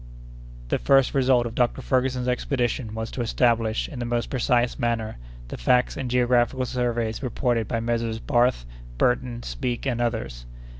The 0.69 0.79
first 0.79 1.13
result 1.13 1.45
of 1.45 1.53
Dr. 1.53 1.83
Ferguson's 1.83 2.27
expedition 2.27 2.95
was 2.95 3.11
to 3.11 3.21
establish, 3.21 3.87
in 3.87 3.99
the 3.99 4.05
most 4.05 4.31
precise 4.31 4.79
manner, 4.79 5.17
the 5.49 5.57
facts 5.57 5.95
and 5.95 6.09
geographical 6.09 6.65
surveys 6.65 7.21
reported 7.21 7.67
by 7.67 7.81
Messrs. 7.81 8.17
Barth, 8.17 8.65
Burton, 8.97 9.43
Speke, 9.43 9.85
and 9.85 10.01
others. 10.01 10.47